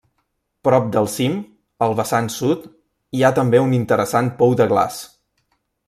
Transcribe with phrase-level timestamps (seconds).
[0.67, 1.35] Prop del cim,
[1.87, 2.65] al vessant sud,
[3.19, 4.99] hi ha també un interessant pou de glaç.